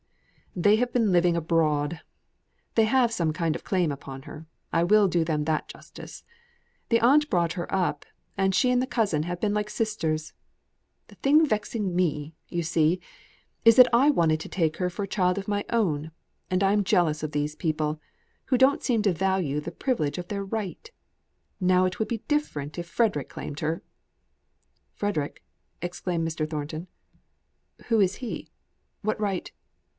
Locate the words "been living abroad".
0.91-2.01